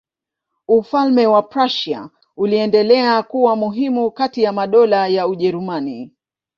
Ufalme 0.67 1.27
wa 1.27 1.41
Prussia 1.43 2.09
uliendelea 2.37 3.23
kuwa 3.23 3.55
muhimu 3.55 4.11
kati 4.11 4.43
ya 4.43 4.53
madola 4.53 5.07
ya 5.07 5.27
Ujerumani. 5.27 6.13